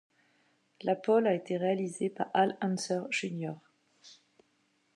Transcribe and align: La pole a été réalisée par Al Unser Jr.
La 0.81 0.95
pole 0.95 1.27
a 1.27 1.35
été 1.35 1.57
réalisée 1.57 2.09
par 2.09 2.31
Al 2.33 2.57
Unser 2.61 3.01
Jr. 3.11 3.53